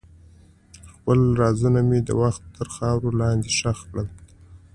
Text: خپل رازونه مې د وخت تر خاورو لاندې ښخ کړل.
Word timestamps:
خپل 0.93 1.19
رازونه 1.41 1.79
مې 1.89 1.99
د 2.07 2.09
وخت 2.21 2.43
تر 2.55 2.67
خاورو 2.75 3.09
لاندې 3.19 3.49
ښخ 3.57 3.79
کړل. 3.89 4.07